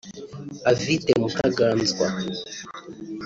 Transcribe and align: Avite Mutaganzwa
Avite 0.71 1.09
Mutaganzwa 1.21 2.05